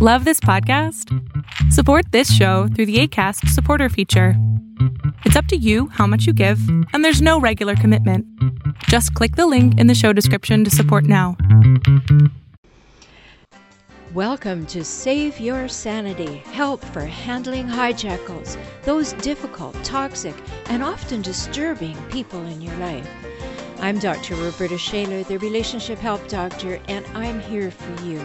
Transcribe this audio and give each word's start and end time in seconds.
Love 0.00 0.24
this 0.24 0.38
podcast? 0.38 1.12
Support 1.72 2.12
this 2.12 2.32
show 2.32 2.68
through 2.68 2.86
the 2.86 3.00
ACAST 3.00 3.48
supporter 3.48 3.88
feature. 3.88 4.34
It's 5.24 5.34
up 5.34 5.46
to 5.46 5.56
you 5.56 5.88
how 5.88 6.06
much 6.06 6.24
you 6.24 6.32
give, 6.32 6.60
and 6.92 7.04
there's 7.04 7.20
no 7.20 7.40
regular 7.40 7.74
commitment. 7.74 8.24
Just 8.84 9.12
click 9.14 9.34
the 9.34 9.48
link 9.48 9.76
in 9.76 9.88
the 9.88 9.96
show 9.96 10.12
description 10.12 10.62
to 10.62 10.70
support 10.70 11.02
now. 11.02 11.36
Welcome 14.14 14.66
to 14.66 14.84
Save 14.84 15.40
Your 15.40 15.66
Sanity 15.66 16.44
Help 16.52 16.84
for 16.84 17.00
Handling 17.00 17.66
Hijackals, 17.66 18.56
those 18.84 19.14
difficult, 19.14 19.74
toxic, 19.82 20.36
and 20.66 20.80
often 20.80 21.22
disturbing 21.22 21.96
people 22.04 22.46
in 22.46 22.62
your 22.62 22.76
life. 22.76 23.10
I'm 23.80 23.98
Dr. 23.98 24.36
Roberta 24.36 24.78
Shaler, 24.78 25.24
the 25.24 25.40
Relationship 25.40 25.98
Help 25.98 26.28
Doctor, 26.28 26.78
and 26.86 27.04
I'm 27.14 27.40
here 27.40 27.72
for 27.72 28.04
you. 28.04 28.24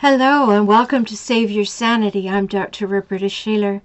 Hello, 0.00 0.50
and 0.50 0.68
welcome 0.68 1.04
to 1.06 1.16
Save 1.16 1.50
Your 1.50 1.64
Sanity. 1.64 2.30
I'm 2.30 2.46
Dr. 2.46 2.86
Roberta 2.86 3.28
Shaler. 3.28 3.82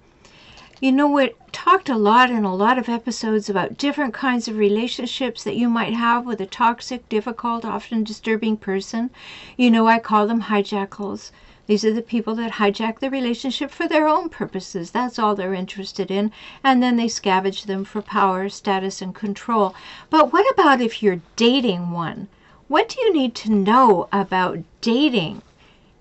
You 0.80 0.92
know, 0.92 1.08
we 1.08 1.32
talked 1.50 1.88
a 1.88 1.96
lot 1.96 2.30
in 2.30 2.44
a 2.44 2.54
lot 2.54 2.78
of 2.78 2.88
episodes 2.88 3.50
about 3.50 3.76
different 3.76 4.14
kinds 4.14 4.46
of 4.46 4.56
relationships 4.56 5.42
that 5.42 5.56
you 5.56 5.68
might 5.68 5.92
have 5.92 6.24
with 6.24 6.40
a 6.40 6.46
toxic, 6.46 7.08
difficult, 7.08 7.64
often 7.64 8.04
disturbing 8.04 8.56
person. 8.56 9.10
You 9.56 9.72
know, 9.72 9.88
I 9.88 9.98
call 9.98 10.28
them 10.28 10.42
hijackals. 10.42 11.32
These 11.66 11.84
are 11.84 11.92
the 11.92 12.00
people 12.00 12.36
that 12.36 12.52
hijack 12.52 13.00
the 13.00 13.10
relationship 13.10 13.72
for 13.72 13.88
their 13.88 14.06
own 14.06 14.28
purposes. 14.28 14.92
That's 14.92 15.18
all 15.18 15.34
they're 15.34 15.52
interested 15.52 16.12
in. 16.12 16.30
And 16.62 16.80
then 16.80 16.94
they 16.94 17.06
scavenge 17.08 17.66
them 17.66 17.84
for 17.84 18.02
power, 18.02 18.48
status, 18.48 19.02
and 19.02 19.16
control. 19.16 19.74
But 20.10 20.32
what 20.32 20.48
about 20.52 20.80
if 20.80 21.02
you're 21.02 21.22
dating 21.34 21.90
one? 21.90 22.28
What 22.68 22.88
do 22.88 23.00
you 23.00 23.12
need 23.12 23.34
to 23.34 23.50
know 23.50 24.08
about 24.12 24.60
dating 24.80 25.42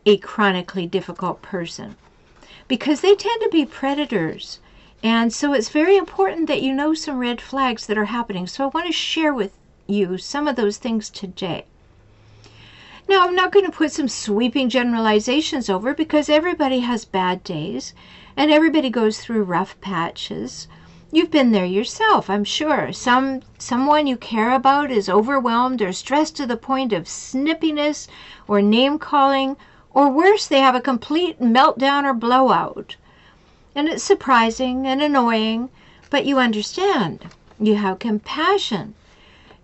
a 0.05 0.17
chronically 0.17 0.85
difficult 0.85 1.41
person? 1.41 1.95
Because 2.67 3.01
they 3.01 3.15
tend 3.15 3.41
to 3.41 3.49
be 3.49 3.65
predators. 3.65 4.59
And 5.03 5.33
so 5.33 5.53
it's 5.53 5.69
very 5.69 5.97
important 5.97 6.47
that 6.47 6.61
you 6.61 6.73
know 6.73 6.93
some 6.93 7.19
red 7.19 7.41
flags 7.41 7.87
that 7.87 7.97
are 7.97 8.05
happening. 8.05 8.47
So 8.47 8.63
I 8.63 8.67
want 8.67 8.87
to 8.87 8.93
share 8.93 9.33
with 9.33 9.57
you 9.87 10.17
some 10.17 10.47
of 10.47 10.55
those 10.55 10.77
things 10.77 11.09
today. 11.09 11.65
Now, 13.09 13.27
I'm 13.27 13.35
not 13.35 13.51
going 13.51 13.65
to 13.65 13.71
put 13.71 13.91
some 13.91 14.07
sweeping 14.07 14.69
generalizations 14.69 15.69
over 15.69 15.93
because 15.93 16.29
everybody 16.29 16.79
has 16.79 17.03
bad 17.03 17.43
days 17.43 17.93
and 18.37 18.49
everybody 18.49 18.89
goes 18.89 19.19
through 19.19 19.43
rough 19.43 19.79
patches. 19.81 20.67
You've 21.11 21.29
been 21.29 21.51
there 21.51 21.65
yourself, 21.65 22.29
I'm 22.29 22.45
sure. 22.45 22.93
Some 22.93 23.41
someone 23.59 24.07
you 24.07 24.15
care 24.15 24.51
about 24.53 24.89
is 24.89 25.09
overwhelmed 25.09 25.81
or 25.81 25.91
stressed 25.91 26.37
to 26.37 26.45
the 26.45 26.57
point 26.57 26.93
of 26.93 27.03
snippiness 27.03 28.07
or 28.47 28.61
name 28.61 28.97
calling, 28.97 29.57
or 29.93 30.09
worse, 30.09 30.47
they 30.47 30.59
have 30.59 30.75
a 30.75 30.81
complete 30.81 31.39
meltdown 31.39 32.03
or 32.03 32.13
blowout. 32.13 32.95
And 33.75 33.87
it's 33.87 34.03
surprising 34.03 34.87
and 34.87 35.01
annoying, 35.01 35.69
but 36.09 36.25
you 36.25 36.39
understand. 36.39 37.27
You 37.59 37.75
have 37.75 37.99
compassion. 37.99 38.95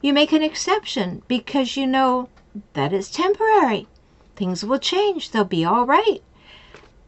You 0.01 0.13
make 0.13 0.31
an 0.31 0.43
exception 0.43 1.23
because 1.27 1.75
you 1.75 1.85
know 1.87 2.29
that 2.73 2.93
is 2.93 3.11
temporary. 3.11 3.87
Things 4.35 4.63
will 4.63 4.79
change. 4.79 5.31
They'll 5.31 5.43
be 5.43 5.65
all 5.65 5.85
right. 5.85 6.21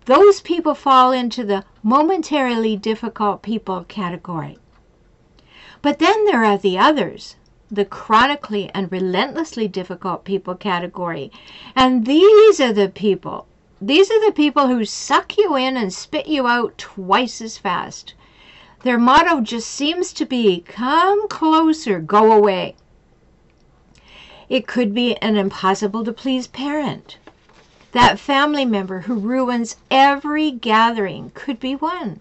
Those 0.05 0.41
people 0.41 0.73
fall 0.73 1.11
into 1.11 1.43
the 1.43 1.63
momentarily 1.83 2.75
difficult 2.75 3.41
people 3.41 3.85
category. 3.87 4.57
But 5.81 5.99
then 5.99 6.25
there 6.25 6.43
are 6.43 6.57
the 6.57 6.77
others, 6.77 7.35
the 7.71 7.85
chronically 7.85 8.69
and 8.73 8.91
relentlessly 8.91 9.67
difficult 9.67 10.25
people 10.25 10.55
category. 10.55 11.31
And 11.75 12.05
these 12.05 12.59
are 12.59 12.73
the 12.73 12.89
people, 12.89 13.47
these 13.79 14.11
are 14.11 14.25
the 14.25 14.33
people 14.33 14.67
who 14.67 14.83
suck 14.83 15.37
you 15.37 15.55
in 15.55 15.77
and 15.77 15.93
spit 15.93 16.27
you 16.27 16.47
out 16.47 16.77
twice 16.77 17.41
as 17.41 17.57
fast. 17.57 18.13
Their 18.83 18.97
motto 18.97 19.41
just 19.41 19.69
seems 19.69 20.11
to 20.13 20.25
be 20.25 20.61
come 20.67 21.27
closer, 21.29 21.99
go 21.99 22.31
away. 22.31 22.75
It 24.49 24.67
could 24.67 24.93
be 24.93 25.15
an 25.17 25.37
impossible 25.37 26.03
to 26.03 26.11
please 26.11 26.47
parent. 26.47 27.17
That 27.93 28.19
family 28.19 28.65
member 28.65 29.01
who 29.01 29.15
ruins 29.15 29.77
every 29.89 30.51
gathering 30.51 31.31
could 31.33 31.59
be 31.59 31.75
one. 31.75 32.19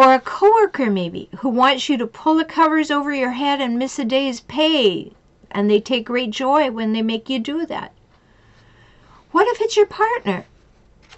Or 0.00 0.14
a 0.14 0.18
coworker 0.18 0.90
maybe 0.90 1.28
who 1.40 1.50
wants 1.50 1.90
you 1.90 1.98
to 1.98 2.06
pull 2.06 2.36
the 2.36 2.44
covers 2.46 2.90
over 2.90 3.12
your 3.12 3.32
head 3.32 3.60
and 3.60 3.78
miss 3.78 3.98
a 3.98 4.04
day's 4.06 4.40
pay, 4.40 5.12
and 5.50 5.70
they 5.70 5.78
take 5.78 6.06
great 6.06 6.30
joy 6.30 6.70
when 6.70 6.94
they 6.94 7.02
make 7.02 7.28
you 7.28 7.38
do 7.38 7.66
that. 7.66 7.92
What 9.30 9.46
if 9.48 9.60
it's 9.60 9.76
your 9.76 9.84
partner? 9.84 10.46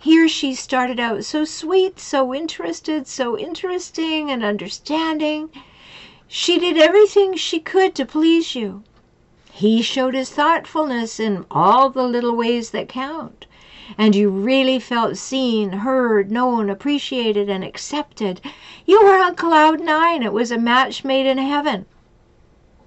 He 0.00 0.20
or 0.20 0.26
she 0.26 0.52
started 0.56 0.98
out 0.98 1.24
so 1.24 1.44
sweet, 1.44 2.00
so 2.00 2.34
interested, 2.34 3.06
so 3.06 3.38
interesting 3.38 4.32
and 4.32 4.42
understanding. 4.42 5.50
She 6.26 6.58
did 6.58 6.76
everything 6.76 7.36
she 7.36 7.60
could 7.60 7.94
to 7.94 8.04
please 8.04 8.56
you. 8.56 8.82
He 9.52 9.80
showed 9.80 10.14
his 10.14 10.30
thoughtfulness 10.30 11.20
in 11.20 11.46
all 11.52 11.88
the 11.88 12.02
little 12.02 12.34
ways 12.34 12.70
that 12.70 12.88
count. 12.88 13.46
And 13.98 14.14
you 14.14 14.30
really 14.30 14.78
felt 14.78 15.16
seen, 15.16 15.70
heard, 15.70 16.30
known, 16.30 16.70
appreciated, 16.70 17.48
and 17.48 17.62
accepted. 17.62 18.40
You 18.86 19.02
were 19.02 19.18
on 19.18 19.34
cloud 19.34 19.80
nine. 19.80 20.22
It 20.22 20.32
was 20.32 20.50
a 20.50 20.58
match 20.58 21.04
made 21.04 21.26
in 21.26 21.38
heaven. 21.38 21.86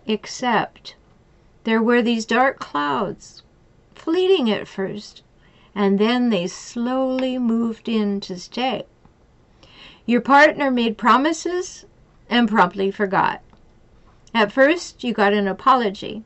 Except 0.07 0.95
there 1.63 1.81
were 1.81 2.01
these 2.01 2.25
dark 2.25 2.59
clouds, 2.59 3.43
fleeting 3.93 4.49
at 4.51 4.67
first, 4.67 5.23
and 5.73 5.99
then 5.99 6.29
they 6.29 6.47
slowly 6.47 7.37
moved 7.37 7.89
in 7.89 8.19
to 8.21 8.39
stay. 8.39 8.85
Your 10.05 10.21
partner 10.21 10.69
made 10.69 10.97
promises 10.97 11.85
and 12.29 12.47
promptly 12.47 12.91
forgot. 12.91 13.41
At 14.33 14.51
first, 14.51 15.03
you 15.03 15.13
got 15.13 15.33
an 15.33 15.47
apology. 15.47 16.23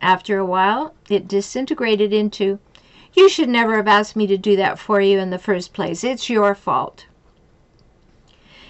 After 0.00 0.38
a 0.38 0.46
while, 0.46 0.94
it 1.08 1.28
disintegrated 1.28 2.12
into, 2.12 2.58
You 3.14 3.28
should 3.28 3.48
never 3.48 3.76
have 3.76 3.88
asked 3.88 4.16
me 4.16 4.26
to 4.26 4.38
do 4.38 4.56
that 4.56 4.78
for 4.78 5.00
you 5.00 5.18
in 5.18 5.30
the 5.30 5.38
first 5.38 5.72
place. 5.72 6.02
It's 6.02 6.30
your 6.30 6.54
fault. 6.54 7.06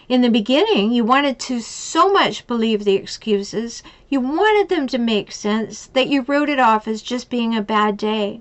In 0.09 0.21
the 0.21 0.31
beginning, 0.31 0.93
you 0.93 1.05
wanted 1.05 1.39
to 1.41 1.61
so 1.61 2.13
much 2.13 2.47
believe 2.47 2.85
the 2.85 2.97
excuses, 2.97 3.83
you 4.09 4.21
wanted 4.21 4.69
them 4.69 4.87
to 4.89 4.99
make 4.99 5.31
sense, 5.31 5.87
that 5.87 6.09
you 6.09 6.23
wrote 6.23 6.49
it 6.49 6.59
off 6.59 6.89
as 6.89 7.03
just 7.03 7.31
being 7.31 7.57
a 7.57 7.63
bad 7.63 7.97
day. 7.97 8.41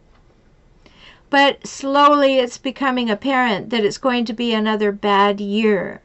But 1.29 1.66
slowly 1.66 2.39
it's 2.39 2.57
becoming 2.57 3.09
apparent 3.09 3.69
that 3.69 3.85
it's 3.85 4.00
going 4.00 4.25
to 4.25 4.33
be 4.33 4.53
another 4.53 4.91
bad 4.91 5.39
year. 5.39 6.01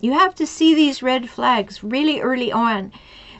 You 0.00 0.12
have 0.12 0.34
to 0.36 0.46
see 0.46 0.74
these 0.74 1.02
red 1.02 1.28
flags 1.28 1.82
really 1.82 2.20
early 2.20 2.52
on. 2.52 2.92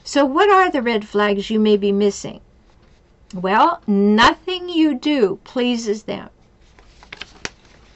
So, 0.03 0.25
what 0.25 0.51
are 0.51 0.71
the 0.71 0.83
red 0.83 1.07
flags 1.07 1.51
you 1.51 1.61
may 1.61 1.77
be 1.77 1.93
missing? 1.93 2.41
Well, 3.35 3.83
nothing 3.87 4.69
you 4.69 4.95
do 4.95 5.39
pleases 5.45 6.05
them. 6.05 6.31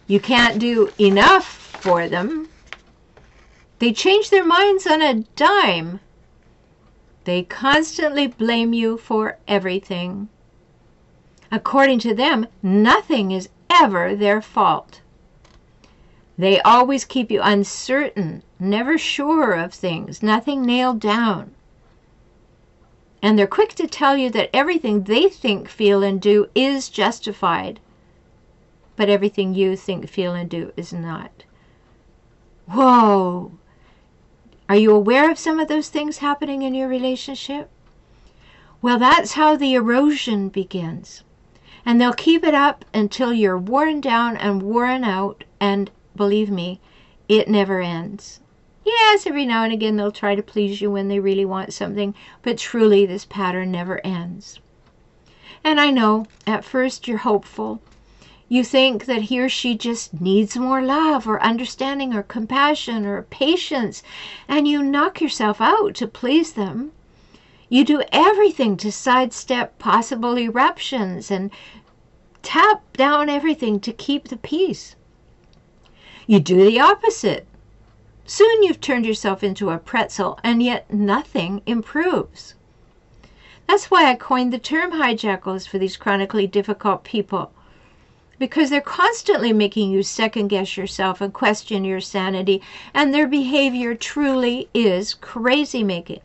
You 0.07 0.21
can't 0.21 0.59
do 0.59 0.91
enough 0.99 1.47
for 1.47 2.07
them. 2.09 2.49
They 3.79 3.93
change 3.93 4.29
their 4.29 4.45
minds 4.45 4.87
on 4.87 5.01
a 5.01 5.25
dime. 5.37 6.01
They 7.25 7.45
constantly 7.45 8.27
blame 8.27 8.73
you 8.75 8.99
for 8.99 9.39
everything. 9.49 10.29
According 11.51 12.01
to 12.01 12.15
them, 12.15 12.47
nothing 12.63 13.31
is 13.31 13.49
ever 13.71 14.15
their 14.15 14.43
fault. 14.43 15.01
They 16.37 16.61
always 16.61 17.05
keep 17.05 17.31
you 17.31 17.41
uncertain, 17.43 18.43
never 18.59 18.99
sure 18.99 19.53
of 19.53 19.73
things, 19.73 20.23
nothing 20.23 20.63
nailed 20.63 21.01
down. 21.01 21.55
And 23.23 23.39
they're 23.39 23.47
quick 23.47 23.75
to 23.75 23.87
tell 23.87 24.17
you 24.17 24.31
that 24.31 24.51
everything 24.53 25.05
they 25.05 25.29
think, 25.29 25.69
feel, 25.69 26.03
and 26.03 26.21
do 26.21 26.49
is 26.57 26.89
justified, 26.89 27.79
but 28.97 29.09
everything 29.09 29.55
you 29.55 29.77
think, 29.77 30.09
feel, 30.09 30.35
and 30.35 30.51
do 30.51 30.73
is 30.77 30.93
not. 30.93 31.45
Whoa! 32.67 33.53
Are 34.69 34.77
you 34.77 34.93
aware 34.93 35.31
of 35.31 35.39
some 35.39 35.61
of 35.61 35.69
those 35.69 35.89
things 35.89 36.19
happening 36.19 36.63
in 36.63 36.75
your 36.75 36.89
relationship? 36.89 37.71
Well, 38.81 38.99
that's 38.99 39.35
how 39.35 39.55
the 39.55 39.75
erosion 39.75 40.49
begins. 40.49 41.23
And 41.87 42.01
they'll 42.01 42.13
keep 42.13 42.43
it 42.43 42.55
up 42.55 42.85
until 42.93 43.33
you're 43.33 43.59
worn 43.59 44.01
down 44.01 44.37
and 44.37 44.63
worn 44.63 45.05
out, 45.05 45.45
and 45.61 45.91
believe 46.17 46.51
me, 46.51 46.81
it 47.29 47.49
never 47.49 47.81
ends. 47.81 48.41
Yes, 48.85 49.27
every 49.27 49.47
now 49.47 49.63
and 49.63 49.73
again 49.73 49.97
they'll 49.97 50.11
try 50.11 50.35
to 50.35 50.43
please 50.43 50.81
you 50.81 50.91
when 50.91 51.09
they 51.09 51.21
really 51.21 51.45
want 51.45 51.73
something, 51.73 52.15
but 52.43 52.59
truly 52.59 53.07
this 53.07 53.25
pattern 53.25 53.71
never 53.71 54.05
ends. 54.05 54.59
And 55.63 55.81
I 55.81 55.91
know 55.91 56.27
at 56.47 56.65
first 56.65 57.07
you're 57.07 57.19
hopeful. 57.19 57.81
You 58.49 58.65
think 58.65 59.07
that 59.07 59.23
he 59.23 59.41
or 59.41 59.49
she 59.49 59.77
just 59.77 60.21
needs 60.21 60.57
more 60.57 60.83
love 60.83 61.29
or 61.29 61.43
understanding 61.43 62.13
or 62.13 62.23
compassion 62.23 63.07
or 63.07 63.23
patience, 63.23 64.03
and 64.49 64.67
you 64.67 64.83
knock 64.83 65.21
yourself 65.21 65.61
out 65.61 65.95
to 65.95 66.07
please 66.07 66.53
them. 66.53 66.93
You 67.69 67.85
do 67.85 68.03
everything 68.13 68.77
to 68.79 68.93
sidestep 68.93 69.79
possible 69.79 70.39
eruptions 70.39 71.31
and 71.31 71.51
tap 72.43 72.83
down 72.95 73.31
everything 73.31 73.81
to 73.81 73.93
keep 73.93 74.29
the 74.29 74.37
peace. 74.37 74.97
You 76.27 76.41
do 76.41 76.65
the 76.65 76.81
opposite 76.81 77.47
Soon 78.25 78.63
you've 78.63 78.81
turned 78.81 79.05
yourself 79.05 79.43
into 79.43 79.71
a 79.71 79.79
pretzel, 79.79 80.39
and 80.45 80.63
yet 80.63 80.93
nothing 80.93 81.61
improves. 81.67 82.55
That's 83.67 83.91
why 83.91 84.09
I 84.09 84.15
coined 84.15 84.53
the 84.53 84.59
term 84.59 84.93
hijackals 84.93 85.67
for 85.67 85.79
these 85.79 85.97
chronically 85.97 86.47
difficult 86.47 87.03
people. 87.03 87.51
Because 88.39 88.71
they're 88.71 88.81
constantly 88.81 89.53
making 89.53 89.91
you 89.91 90.03
second 90.03 90.49
guess 90.49 90.77
yourself 90.77 91.21
and 91.21 91.33
question 91.33 91.85
your 91.85 92.01
sanity, 92.01 92.63
and 92.95 93.13
their 93.13 93.27
behavior 93.27 93.95
truly 93.95 94.69
is 94.73 95.15
crazy 95.15 95.83
making. 95.83 96.21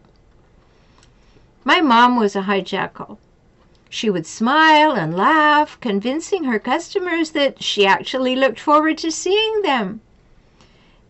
My 1.63 1.81
mom 1.81 2.15
was 2.15 2.35
a 2.35 2.44
hijackal. 2.44 3.17
She 3.89 4.09
would 4.09 4.27
smile 4.27 4.91
and 4.91 5.17
laugh, 5.17 5.79
convincing 5.79 6.44
her 6.44 6.59
customers 6.59 7.31
that 7.31 7.63
she 7.63 7.88
actually 7.88 8.35
looked 8.35 8.59
forward 8.59 8.97
to 8.99 9.11
seeing 9.11 9.63
them 9.63 10.01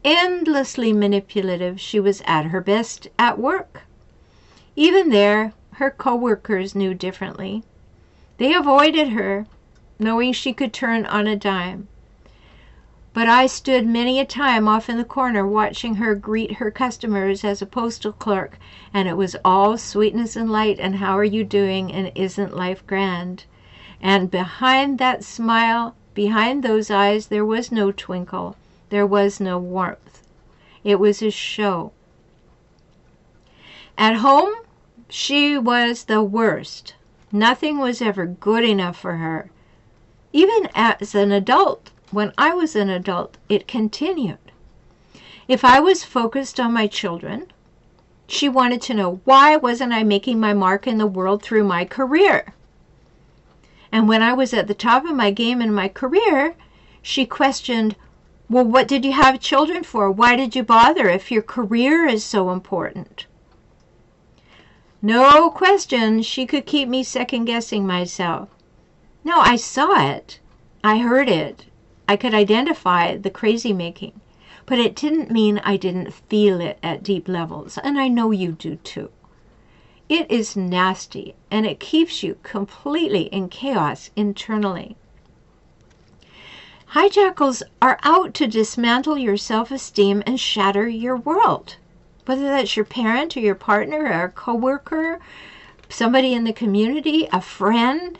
endlessly 0.07 0.93
manipulative, 0.93 1.81
she 1.81 1.99
was 1.99 2.21
at 2.25 2.45
her 2.45 2.61
best 2.61 3.09
at 3.19 3.37
work. 3.37 3.81
Even 4.77 5.09
there, 5.09 5.51
her 5.73 5.91
coworkers 5.91 6.73
knew 6.73 6.93
differently. 6.93 7.61
They 8.37 8.53
avoided 8.53 9.09
her, 9.09 9.47
knowing 9.99 10.31
she 10.31 10.53
could 10.53 10.71
turn 10.71 11.05
on 11.05 11.27
a 11.27 11.35
dime. 11.35 11.89
But 13.13 13.27
I 13.27 13.47
stood 13.47 13.85
many 13.85 14.17
a 14.17 14.25
time 14.25 14.65
off 14.65 14.89
in 14.89 14.95
the 14.95 15.03
corner 15.03 15.45
watching 15.45 15.95
her 15.95 16.15
greet 16.15 16.53
her 16.53 16.71
customers 16.71 17.43
as 17.43 17.61
a 17.61 17.65
postal 17.65 18.13
clerk, 18.13 18.57
and 18.93 19.09
it 19.09 19.17
was 19.17 19.35
all 19.43 19.77
sweetness 19.77 20.37
and 20.37 20.49
light 20.49 20.79
and 20.79 20.95
how 20.95 21.17
are 21.17 21.23
you 21.25 21.43
doing 21.43 21.91
and 21.91 22.13
isn't 22.15 22.55
life 22.55 22.85
grand? 22.87 23.43
And 23.99 24.31
behind 24.31 24.99
that 24.99 25.25
smile, 25.25 25.95
behind 26.13 26.63
those 26.63 26.89
eyes, 26.89 27.27
there 27.27 27.45
was 27.45 27.73
no 27.73 27.91
twinkle. 27.91 28.55
There 28.89 29.05
was 29.05 29.39
no 29.39 29.57
warmth. 29.57 30.23
It 30.83 30.99
was 30.99 31.21
a 31.21 31.31
show. 31.31 31.91
At 33.97 34.17
home, 34.17 34.53
she 35.09 35.57
was 35.57 36.05
the 36.05 36.23
worst. 36.23 36.93
Nothing 37.31 37.79
was 37.79 38.01
ever 38.01 38.25
good 38.25 38.63
enough 38.63 38.97
for 38.97 39.17
her. 39.17 39.49
Even 40.31 40.69
as 40.75 41.15
an 41.15 41.31
adult, 41.31 41.91
when 42.11 42.31
I 42.37 42.53
was 42.53 42.75
an 42.75 42.89
adult, 42.89 43.37
it 43.49 43.67
continued. 43.67 44.37
If 45.47 45.65
I 45.65 45.79
was 45.79 46.03
focused 46.03 46.59
on 46.59 46.73
my 46.73 46.87
children, 46.87 47.47
she 48.27 48.47
wanted 48.49 48.81
to 48.83 48.93
know 48.93 49.21
why 49.23 49.55
wasn't 49.55 49.93
I 49.93 50.03
making 50.03 50.39
my 50.39 50.53
mark 50.53 50.87
in 50.87 50.97
the 50.97 51.07
world 51.07 51.41
through 51.41 51.63
my 51.63 51.85
career? 51.85 52.53
And 53.91 54.07
when 54.07 54.21
I 54.21 54.33
was 54.33 54.53
at 54.53 54.67
the 54.67 54.73
top 54.73 55.05
of 55.05 55.15
my 55.15 55.31
game 55.31 55.61
in 55.61 55.73
my 55.73 55.87
career, 55.87 56.55
she 57.01 57.25
questioned 57.25 57.95
well, 58.49 58.63
what 58.63 58.87
did 58.87 59.03
you 59.03 59.11
have 59.11 59.39
children 59.39 59.83
for? 59.83 60.09
Why 60.09 60.35
did 60.35 60.55
you 60.55 60.63
bother 60.63 61.09
if 61.09 61.31
your 61.31 61.41
career 61.41 62.05
is 62.07 62.23
so 62.23 62.51
important? 62.51 63.25
No 65.01 65.49
question 65.49 66.21
she 66.21 66.45
could 66.45 66.65
keep 66.65 66.87
me 66.87 67.03
second 67.03 67.45
guessing 67.45 67.85
myself. 67.85 68.49
No, 69.23 69.39
I 69.39 69.57
saw 69.57 70.09
it. 70.09 70.39
I 70.83 70.99
heard 70.99 71.27
it. 71.27 71.65
I 72.07 72.15
could 72.15 72.33
identify 72.33 73.17
the 73.17 73.29
crazy 73.29 73.73
making. 73.73 74.19
But 74.65 74.79
it 74.79 74.95
didn't 74.95 75.29
mean 75.29 75.59
I 75.59 75.75
didn't 75.75 76.13
feel 76.13 76.61
it 76.61 76.79
at 76.81 77.03
deep 77.03 77.27
levels, 77.27 77.77
and 77.77 77.99
I 77.99 78.07
know 78.07 78.31
you 78.31 78.53
do 78.53 78.77
too. 78.77 79.09
It 80.07 80.31
is 80.31 80.55
nasty, 80.55 81.35
and 81.51 81.65
it 81.65 81.81
keeps 81.81 82.23
you 82.23 82.37
completely 82.43 83.23
in 83.23 83.49
chaos 83.49 84.09
internally. 84.15 84.95
Hijackals 86.91 87.63
are 87.81 87.99
out 88.03 88.33
to 88.35 88.47
dismantle 88.47 89.17
your 89.17 89.35
self 89.35 89.71
esteem 89.71 90.23
and 90.25 90.39
shatter 90.39 90.87
your 90.87 91.17
world. 91.17 91.75
Whether 92.25 92.43
that's 92.43 92.77
your 92.77 92.85
parent 92.85 93.35
or 93.35 93.41
your 93.41 93.55
partner 93.55 94.05
or 94.05 94.23
a 94.23 94.29
coworker, 94.29 95.19
somebody 95.89 96.33
in 96.33 96.45
the 96.45 96.53
community, 96.53 97.27
a 97.33 97.41
friend. 97.41 98.17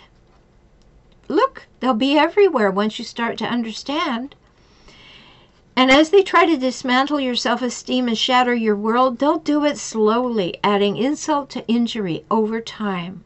Look, 1.30 1.68
they'll 1.80 1.94
be 1.94 2.18
everywhere 2.18 2.70
once 2.70 3.00
you 3.00 3.06
start 3.06 3.38
to 3.38 3.46
understand. 3.46 4.36
And 5.78 5.90
as 5.90 6.10
they 6.10 6.22
try 6.22 6.46
to 6.46 6.58
dismantle 6.58 7.22
your 7.22 7.36
self 7.36 7.62
esteem 7.62 8.10
and 8.10 8.18
shatter 8.18 8.54
your 8.54 8.76
world, 8.76 9.20
they'll 9.20 9.40
do 9.40 9.64
it 9.64 9.78
slowly, 9.78 10.58
adding 10.62 10.98
insult 10.98 11.50
to 11.52 11.66
injury 11.70 12.26
over 12.30 12.60
time. 12.60 13.24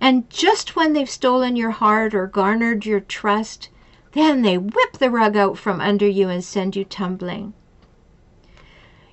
And 0.00 0.28
just 0.28 0.74
when 0.74 0.92
they've 0.92 1.08
stolen 1.08 1.54
your 1.54 1.70
heart 1.70 2.16
or 2.16 2.26
garnered 2.26 2.84
your 2.84 2.98
trust, 2.98 3.68
then 4.18 4.42
they 4.42 4.58
whip 4.58 4.98
the 4.98 5.10
rug 5.10 5.36
out 5.36 5.56
from 5.56 5.80
under 5.80 6.06
you 6.06 6.28
and 6.28 6.42
send 6.42 6.74
you 6.74 6.84
tumbling. 6.84 7.54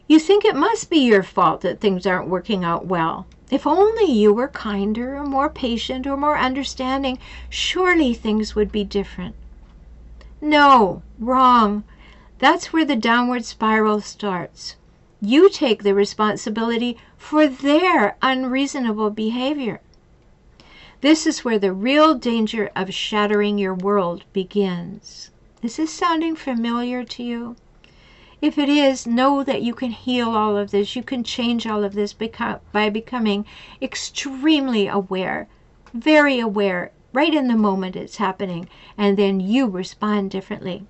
You 0.08 0.20
think 0.20 0.44
it 0.44 0.56
must 0.56 0.90
be 0.90 0.98
your 0.98 1.24
fault 1.24 1.62
that 1.62 1.80
things 1.80 2.06
aren't 2.06 2.30
working 2.30 2.64
out 2.64 2.86
well. 2.86 3.26
If 3.52 3.68
only 3.68 4.12
you 4.12 4.34
were 4.34 4.48
kinder 4.48 5.18
or 5.18 5.24
more 5.24 5.50
patient 5.50 6.08
or 6.08 6.18
more 6.18 6.38
understanding, 6.38 7.20
surely 7.50 8.14
things 8.14 8.56
would 8.56 8.72
be 8.72 8.84
different. 8.84 9.36
No, 10.42 11.04
wrong. 11.20 11.84
That's 12.40 12.74
where 12.74 12.86
the 12.86 12.96
downward 12.96 13.46
spiral 13.46 14.02
starts. 14.02 14.76
You 15.22 15.50
take 15.50 15.84
the 15.84 15.94
responsibility 15.94 16.98
for 17.18 17.48
their 17.48 18.18
unreasonable 18.22 19.10
behavior. 19.12 19.82
This 21.02 21.28
is 21.28 21.44
where 21.44 21.60
the 21.60 21.74
real 21.74 22.16
danger 22.16 22.72
of 22.76 22.94
shattering 22.94 23.58
your 23.58 23.74
world 23.74 24.24
begins. 24.34 25.30
Is 25.62 25.78
this 25.78 25.92
sounding 25.92 26.36
familiar 26.36 27.04
to 27.04 27.24
you? 27.24 27.56
If 28.42 28.58
it 28.58 28.70
is, 28.70 29.08
know 29.08 29.44
that 29.44 29.62
you 29.62 29.74
can 29.74 29.92
heal 29.92 30.30
all 30.30 30.58
of 30.58 30.72
this. 30.72 30.96
You 30.96 31.04
can 31.04 31.24
change 31.24 31.66
all 31.66 31.84
of 31.84 31.94
this 31.94 32.14
by 32.14 32.90
becoming 32.90 33.46
extremely 33.82 34.88
aware, 34.88 35.48
very 35.94 36.40
aware, 36.40 36.92
right 37.14 37.34
in 37.34 37.48
the 37.48 37.56
moment 37.56 37.96
it's 37.96 38.18
happening, 38.18 38.68
and 38.98 39.18
then 39.18 39.40
you 39.40 39.68
respond 39.68 40.32
differently. 40.32 40.86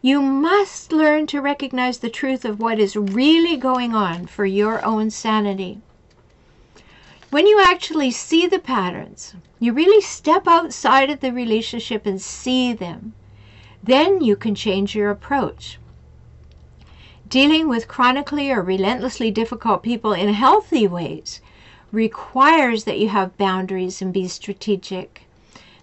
You 0.00 0.22
must 0.22 0.92
learn 0.92 1.26
to 1.28 1.40
recognize 1.40 1.98
the 1.98 2.10
truth 2.10 2.44
of 2.44 2.60
what 2.60 2.78
is 2.78 2.96
really 2.96 3.56
going 3.56 3.94
on 3.94 4.26
for 4.26 4.44
your 4.44 4.84
own 4.84 5.10
sanity. 5.10 5.80
When 7.34 7.48
you 7.48 7.60
actually 7.60 8.12
see 8.12 8.46
the 8.46 8.60
patterns, 8.60 9.34
you 9.58 9.72
really 9.72 10.00
step 10.00 10.46
outside 10.46 11.10
of 11.10 11.18
the 11.18 11.32
relationship 11.32 12.06
and 12.06 12.22
see 12.22 12.72
them, 12.72 13.12
then 13.82 14.20
you 14.20 14.36
can 14.36 14.54
change 14.54 14.94
your 14.94 15.10
approach. 15.10 15.80
Dealing 17.28 17.68
with 17.68 17.88
chronically 17.88 18.52
or 18.52 18.62
relentlessly 18.62 19.32
difficult 19.32 19.82
people 19.82 20.12
in 20.12 20.32
healthy 20.32 20.86
ways 20.86 21.40
requires 21.90 22.84
that 22.84 23.00
you 23.00 23.08
have 23.08 23.36
boundaries 23.36 24.00
and 24.00 24.12
be 24.12 24.28
strategic. 24.28 25.24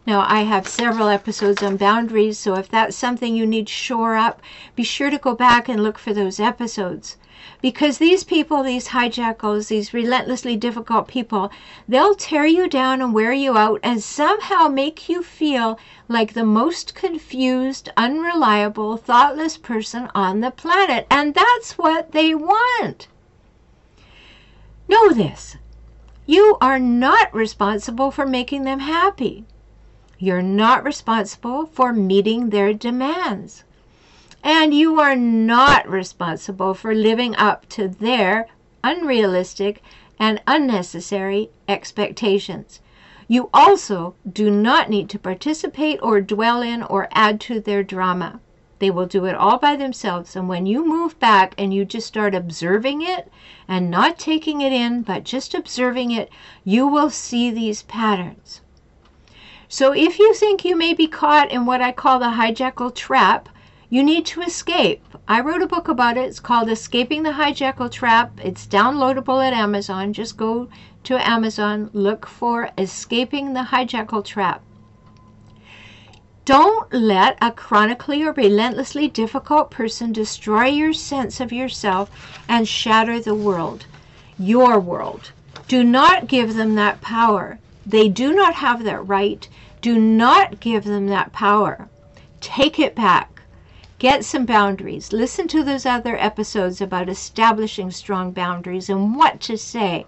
Now, 0.08 0.24
I 0.25 0.43
have 0.43 0.70
several 0.70 1.10
episodes 1.10 1.62
on 1.62 1.75
boundaries, 1.75 2.39
so 2.39 2.55
if 2.55 2.70
that's 2.70 2.96
something 2.96 3.36
you 3.36 3.46
need 3.46 3.67
shore 3.67 4.15
up, 4.15 4.41
be 4.74 4.84
sure 4.84 5.10
to 5.10 5.17
go 5.17 5.36
back 5.36 5.67
and 5.67 5.84
look 5.84 5.98
for 5.98 6.13
those 6.13 6.39
episodes. 6.39 7.17
Because 7.62 7.98
these 7.98 8.24
people, 8.24 8.63
these 8.63 8.89
hijackals, 8.89 9.67
these 9.67 9.93
relentlessly 9.93 10.55
difficult 10.55 11.07
people, 11.07 11.51
they'll 11.88 12.15
tear 12.15 12.45
you 12.45 12.67
down 12.67 13.01
and 13.01 13.13
wear 13.13 13.33
you 13.33 13.57
out 13.57 13.79
and 13.83 14.03
somehow 14.03 14.67
make 14.67 15.10
you 15.10 15.24
feel 15.24 15.79
like 16.07 16.33
the 16.33 16.45
most 16.45 16.93
confused, 16.95 17.89
unreliable, 17.98 18.98
thoughtless 18.98 19.57
person 19.57 20.10
on 20.13 20.41
the 20.41 20.51
planet. 20.51 21.07
And 21.10 21.33
that's 21.33 21.77
what 21.77 22.12
they 22.12 22.36
want. 22.36 23.07
Know 24.88 25.10
this. 25.10 25.57
You 26.25 26.57
are 26.62 26.79
not 26.79 27.33
responsible 27.33 28.12
for 28.12 28.25
making 28.25 28.63
them 28.63 28.79
happy. 28.79 29.45
You're 30.19 30.43
not 30.43 30.83
responsible 30.83 31.65
for 31.65 31.93
meeting 31.93 32.50
their 32.50 32.74
demands. 32.74 33.63
And 34.43 34.74
you 34.74 35.00
are 35.00 35.15
not 35.15 35.88
responsible 35.88 36.74
for 36.74 36.95
living 36.95 37.36
up 37.36 37.69
to 37.69 37.88
their 37.88 38.48
unrealistic 38.83 39.81
and 40.19 40.41
unnecessary 40.48 41.50
expectations. 41.67 42.79
You 43.27 43.50
also 43.53 44.15
do 44.29 44.50
not 44.50 44.89
need 44.89 45.10
to 45.10 45.19
participate 45.19 46.00
or 46.01 46.21
dwell 46.21 46.62
in 46.62 46.83
or 46.83 47.07
add 47.12 47.39
to 47.41 47.60
their 47.60 47.83
drama. 47.83 48.39
They 48.79 48.89
will 48.89 49.05
do 49.05 49.25
it 49.25 49.36
all 49.36 49.60
by 49.60 49.75
themselves. 49.75 50.36
And 50.36 50.50
when 50.50 50.65
you 50.65 50.83
move 50.83 51.19
back 51.19 51.53
and 51.57 51.71
you 51.71 51.86
just 51.86 52.07
start 52.07 52.33
observing 52.33 53.03
it 53.03 53.31
and 53.67 53.91
not 53.91 54.17
taking 54.17 54.62
it 54.62 54.74
in, 54.74 55.03
but 55.03 55.24
just 55.24 55.53
observing 55.53 56.10
it, 56.10 56.31
you 56.63 56.88
will 56.88 57.12
see 57.12 57.51
these 57.51 57.83
patterns. 57.83 58.62
So 59.69 59.93
if 59.93 60.17
you 60.17 60.33
think 60.33 60.65
you 60.65 60.75
may 60.75 60.93
be 60.93 61.07
caught 61.07 61.51
in 61.51 61.65
what 61.65 61.79
I 61.79 61.91
call 61.91 62.19
the 62.19 62.31
hijackal 62.31 62.93
trap, 62.95 63.48
you 63.91 64.01
need 64.01 64.25
to 64.25 64.41
escape. 64.41 65.03
I 65.27 65.41
wrote 65.41 65.62
a 65.62 65.67
book 65.67 65.89
about 65.89 66.15
it. 66.15 66.21
It's 66.21 66.39
called 66.39 66.69
Escaping 66.69 67.24
the 67.24 67.33
Hijackal 67.33 67.91
Trap. 67.91 68.39
It's 68.41 68.65
downloadable 68.65 69.45
at 69.45 69.51
Amazon. 69.51 70.13
Just 70.13 70.38
go 70.38 70.69
to 71.03 71.29
Amazon, 71.29 71.89
look 71.91 72.25
for 72.25 72.69
Escaping 72.77 73.51
the 73.51 73.63
Hijackal 73.63 74.24
Trap. 74.24 74.63
Don't 76.45 76.93
let 76.93 77.38
a 77.41 77.51
chronically 77.51 78.24
or 78.24 78.31
relentlessly 78.31 79.10
difficult 79.10 79.71
person 79.71 80.13
destroy 80.13 80.67
your 80.67 80.93
sense 80.93 81.41
of 81.41 81.51
yourself 81.51 82.39
and 82.48 82.65
shatter 82.65 83.19
the 83.19 83.36
world, 83.36 83.86
your 84.39 84.79
world. 84.79 85.33
Do 85.67 85.83
not 85.83 86.27
give 86.27 86.55
them 86.55 86.75
that 86.75 87.01
power. 87.01 87.60
They 87.86 88.07
do 88.07 88.33
not 88.33 88.53
have 88.53 88.86
that 88.86 89.05
right. 89.05 89.45
Do 89.81 90.00
not 90.00 90.62
give 90.62 90.86
them 90.86 91.07
that 91.07 91.33
power. 91.33 91.89
Take 92.39 92.79
it 92.79 92.95
back. 92.95 93.40
Get 94.01 94.25
some 94.25 94.48
boundaries. 94.48 95.13
Listen 95.13 95.48
to 95.50 95.63
those 95.63 95.86
other 95.86 96.17
episodes 96.17 96.81
about 96.81 97.08
establishing 97.08 97.91
strong 97.91 98.31
boundaries 98.31 98.89
and 98.89 99.15
what 99.15 99.39
to 99.41 99.60
say. 99.60 100.08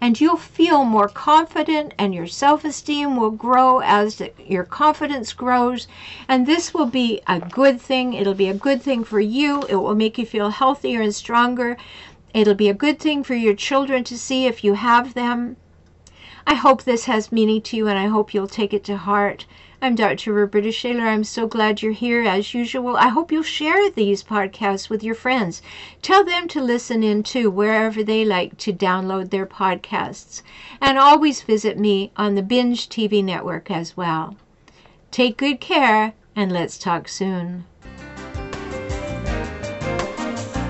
And 0.00 0.20
you'll 0.20 0.36
feel 0.36 0.84
more 0.84 1.08
confident 1.08 1.94
and 1.98 2.14
your 2.14 2.28
self-esteem 2.28 3.16
will 3.16 3.32
grow 3.32 3.80
as 3.80 4.22
your 4.38 4.62
confidence 4.62 5.32
grows. 5.32 5.88
And 6.28 6.46
this 6.46 6.72
will 6.72 6.86
be 6.86 7.22
a 7.26 7.40
good 7.40 7.80
thing. 7.80 8.12
It'll 8.14 8.34
be 8.34 8.50
a 8.50 8.54
good 8.54 8.80
thing 8.80 9.02
for 9.02 9.18
you. 9.18 9.64
It 9.68 9.74
will 9.74 9.96
make 9.96 10.16
you 10.16 10.26
feel 10.26 10.50
healthier 10.50 11.00
and 11.02 11.12
stronger. 11.12 11.76
It'll 12.32 12.54
be 12.54 12.68
a 12.68 12.72
good 12.72 13.00
thing 13.00 13.24
for 13.24 13.34
your 13.34 13.56
children 13.56 14.04
to 14.04 14.16
see 14.16 14.46
if 14.46 14.62
you 14.62 14.74
have 14.74 15.14
them 15.14 15.56
I 16.46 16.54
hope 16.54 16.82
this 16.82 17.06
has 17.06 17.32
meaning 17.32 17.62
to 17.62 17.76
you 17.76 17.88
and 17.88 17.98
I 17.98 18.06
hope 18.06 18.34
you'll 18.34 18.48
take 18.48 18.74
it 18.74 18.84
to 18.84 18.98
heart. 18.98 19.46
I'm 19.80 19.94
Dr. 19.94 20.32
Roberta 20.32 20.72
Shaler. 20.72 21.06
I'm 21.06 21.24
so 21.24 21.46
glad 21.46 21.80
you're 21.80 21.92
here 21.92 22.22
as 22.22 22.52
usual. 22.52 22.96
I 22.96 23.08
hope 23.08 23.32
you'll 23.32 23.42
share 23.42 23.90
these 23.90 24.22
podcasts 24.22 24.90
with 24.90 25.02
your 25.02 25.14
friends. 25.14 25.62
Tell 26.02 26.22
them 26.22 26.46
to 26.48 26.60
listen 26.60 27.02
in 27.02 27.22
too, 27.22 27.50
wherever 27.50 28.02
they 28.02 28.26
like 28.26 28.58
to 28.58 28.74
download 28.74 29.30
their 29.30 29.46
podcasts. 29.46 30.42
And 30.82 30.98
always 30.98 31.40
visit 31.40 31.78
me 31.78 32.12
on 32.16 32.34
the 32.34 32.42
Binge 32.42 32.90
TV 32.90 33.24
network 33.24 33.70
as 33.70 33.96
well. 33.96 34.36
Take 35.10 35.38
good 35.38 35.60
care 35.60 36.12
and 36.36 36.52
let's 36.52 36.76
talk 36.76 37.08
soon. 37.08 37.64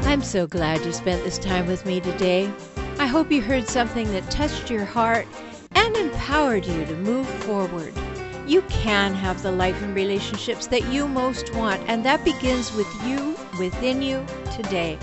I'm 0.06 0.22
so 0.22 0.46
glad 0.46 0.84
you 0.84 0.92
spent 0.92 1.24
this 1.24 1.38
time 1.38 1.66
with 1.66 1.84
me 1.84 2.00
today. 2.00 2.52
I 2.98 3.06
hope 3.06 3.32
you 3.32 3.42
heard 3.42 3.68
something 3.68 4.10
that 4.12 4.30
touched 4.30 4.70
your 4.70 4.84
heart 4.84 5.26
and 5.84 5.96
empowered 5.98 6.64
you 6.64 6.86
to 6.86 6.96
move 6.96 7.28
forward. 7.44 7.92
You 8.46 8.62
can 8.62 9.12
have 9.14 9.42
the 9.42 9.52
life 9.52 9.82
and 9.82 9.94
relationships 9.94 10.66
that 10.68 10.90
you 10.90 11.06
most 11.06 11.54
want, 11.54 11.82
and 11.88 12.02
that 12.06 12.24
begins 12.24 12.72
with 12.72 12.86
you, 13.04 13.36
within 13.58 14.00
you, 14.00 14.24
today. 14.56 14.98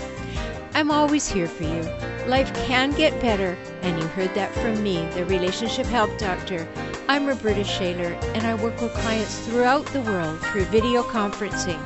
I'm 0.74 0.90
always 0.90 1.28
here 1.28 1.46
for 1.46 1.62
you. 1.62 1.82
Life 2.26 2.52
can 2.66 2.90
get 2.92 3.20
better, 3.20 3.56
and 3.82 4.00
you 4.00 4.08
heard 4.08 4.34
that 4.34 4.52
from 4.54 4.82
me, 4.82 5.06
the 5.14 5.24
Relationship 5.26 5.86
Help 5.86 6.18
Doctor. 6.18 6.66
I'm 7.08 7.26
Roberta 7.26 7.62
Shaler, 7.62 8.14
and 8.34 8.44
I 8.44 8.54
work 8.54 8.80
with 8.80 8.92
clients 8.94 9.38
throughout 9.46 9.86
the 9.86 10.00
world 10.00 10.40
through 10.46 10.64
video 10.64 11.04
conferencing. 11.04 11.78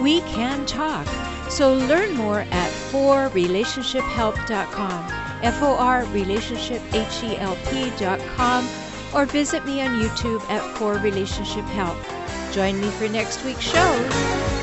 We 0.00 0.20
can 0.22 0.64
talk. 0.66 1.08
So 1.50 1.74
learn 1.74 2.14
more 2.14 2.46
at 2.50 2.70
forrelationshiphelp.com. 2.92 5.23
F-O-R 5.42 6.04
relationship 6.06 6.82
H-E-L-P.com 6.92 8.68
or 9.14 9.26
visit 9.26 9.64
me 9.64 9.80
on 9.82 10.00
YouTube 10.00 10.42
at 10.50 10.62
For 10.76 10.94
Relationship 10.98 11.64
Help. 11.66 11.96
Join 12.52 12.80
me 12.80 12.88
for 12.90 13.08
next 13.08 13.44
week's 13.44 13.60
show. 13.60 14.53